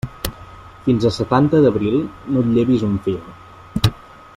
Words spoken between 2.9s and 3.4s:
un fil.